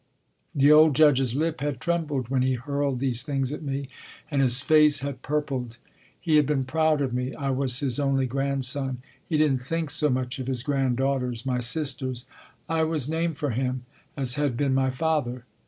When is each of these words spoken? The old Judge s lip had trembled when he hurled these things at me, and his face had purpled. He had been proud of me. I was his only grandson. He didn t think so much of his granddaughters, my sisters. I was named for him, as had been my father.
The 0.55 0.71
old 0.71 0.95
Judge 0.95 1.21
s 1.21 1.35
lip 1.35 1.61
had 1.61 1.79
trembled 1.79 2.27
when 2.29 2.41
he 2.41 2.53
hurled 2.55 2.97
these 2.97 3.21
things 3.21 3.51
at 3.53 3.61
me, 3.61 3.87
and 4.31 4.41
his 4.41 4.63
face 4.63 5.01
had 5.01 5.21
purpled. 5.21 5.77
He 6.19 6.37
had 6.37 6.47
been 6.47 6.65
proud 6.65 7.01
of 7.01 7.13
me. 7.13 7.35
I 7.35 7.51
was 7.51 7.81
his 7.81 7.99
only 7.99 8.25
grandson. 8.25 9.03
He 9.23 9.37
didn 9.37 9.59
t 9.59 9.63
think 9.63 9.91
so 9.91 10.09
much 10.09 10.39
of 10.39 10.47
his 10.47 10.63
granddaughters, 10.63 11.45
my 11.45 11.59
sisters. 11.59 12.25
I 12.67 12.81
was 12.81 13.07
named 13.07 13.37
for 13.37 13.51
him, 13.51 13.85
as 14.17 14.33
had 14.41 14.57
been 14.57 14.73
my 14.73 14.89
father. 14.89 15.45